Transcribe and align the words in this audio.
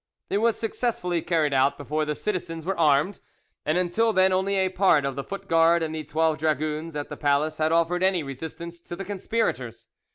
It 0.31 0.39
was 0.39 0.57
successfully 0.57 1.21
carried 1.21 1.53
out 1.53 1.77
before 1.77 2.05
the 2.05 2.15
citizens 2.15 2.65
were 2.65 2.75
armed, 2.75 3.19
and 3.67 3.77
until 3.77 4.13
then 4.13 4.33
only 4.33 4.55
a 4.55 4.69
part 4.69 5.05
of 5.05 5.15
the 5.15 5.23
foot 5.23 5.47
guard 5.47 5.83
and 5.83 5.93
the 5.93 6.03
twelve 6.03 6.39
dragoons 6.39 6.95
at 6.95 7.09
the 7.09 7.17
palace 7.17 7.57
had 7.57 7.71
offered 7.71 8.01
any 8.01 8.23
resistance 8.23 8.79
to 8.81 8.95
the 8.95 9.05
conspirators. 9.05 9.85